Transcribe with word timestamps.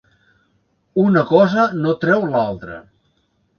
Una 1.03 1.23
cosa 1.33 1.67
no 1.83 1.95
treu 2.07 2.27
l’altra. 2.35 2.83